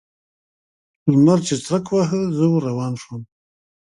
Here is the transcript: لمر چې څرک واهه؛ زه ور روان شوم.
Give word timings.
لمر 1.11 1.39
چې 1.47 1.55
څرک 1.65 1.85
واهه؛ 1.91 2.21
زه 2.37 2.45
ور 2.49 2.61
روان 2.69 2.93
شوم. 3.01 3.21